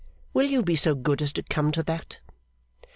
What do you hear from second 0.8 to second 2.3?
good as come to that?